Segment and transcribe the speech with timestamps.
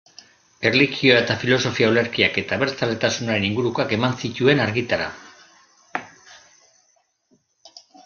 [0.69, 5.13] Erlijio- eta filosofia-olerkiak eta abertzaletasunaren ingurukoak eman zituen argitara.